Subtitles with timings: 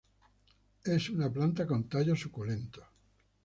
[0.93, 2.87] Es una planta con tallos suculentos.